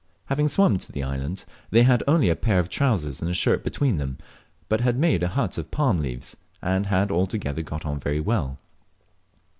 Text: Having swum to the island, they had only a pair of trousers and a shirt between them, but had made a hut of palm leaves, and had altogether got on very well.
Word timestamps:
Having 0.29 0.47
swum 0.47 0.79
to 0.79 0.91
the 0.91 1.03
island, 1.03 1.45
they 1.69 1.83
had 1.83 2.01
only 2.07 2.29
a 2.31 2.35
pair 2.35 2.57
of 2.57 2.69
trousers 2.69 3.21
and 3.21 3.29
a 3.29 3.35
shirt 3.35 3.63
between 3.63 3.97
them, 3.97 4.17
but 4.67 4.81
had 4.81 4.97
made 4.97 5.21
a 5.21 5.27
hut 5.27 5.59
of 5.59 5.69
palm 5.69 5.99
leaves, 5.99 6.35
and 6.59 6.87
had 6.87 7.11
altogether 7.11 7.61
got 7.61 7.85
on 7.85 7.99
very 7.99 8.19
well. 8.19 8.57